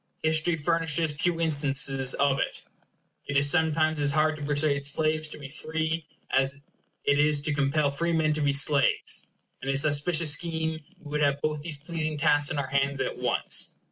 [0.23, 2.63] History furnishes few instances of it.
[3.27, 6.59] It is sometimes as hard to persuade slaves to be free, as
[7.03, 9.27] it is to compel freemen to be slaves;
[9.61, 12.99] and in this auspicious scheme we should have both these pleasing tasks on our hands
[12.99, 13.75] at once.